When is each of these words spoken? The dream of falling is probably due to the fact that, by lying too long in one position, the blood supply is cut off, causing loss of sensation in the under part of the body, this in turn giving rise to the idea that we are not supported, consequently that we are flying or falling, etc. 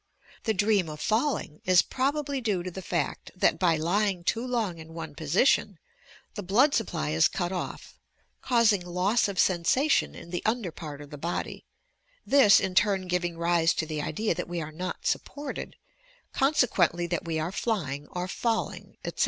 The 0.45 0.55
dream 0.55 0.89
of 0.89 0.99
falling 0.99 1.61
is 1.63 1.83
probably 1.83 2.41
due 2.41 2.63
to 2.63 2.71
the 2.71 2.81
fact 2.81 3.29
that, 3.35 3.59
by 3.59 3.75
lying 3.77 4.23
too 4.23 4.43
long 4.43 4.79
in 4.79 4.95
one 4.95 5.13
position, 5.13 5.77
the 6.33 6.41
blood 6.41 6.73
supply 6.73 7.11
is 7.11 7.27
cut 7.27 7.51
off, 7.51 7.99
causing 8.41 8.83
loss 8.83 9.27
of 9.27 9.37
sensation 9.37 10.15
in 10.15 10.31
the 10.31 10.41
under 10.43 10.71
part 10.71 11.01
of 11.01 11.11
the 11.11 11.19
body, 11.19 11.65
this 12.25 12.59
in 12.59 12.73
turn 12.73 13.07
giving 13.07 13.37
rise 13.37 13.75
to 13.75 13.85
the 13.85 14.01
idea 14.01 14.33
that 14.33 14.49
we 14.49 14.59
are 14.59 14.71
not 14.71 15.05
supported, 15.05 15.75
consequently 16.33 17.05
that 17.05 17.25
we 17.25 17.39
are 17.39 17.51
flying 17.51 18.07
or 18.07 18.27
falling, 18.27 18.97
etc. 19.05 19.19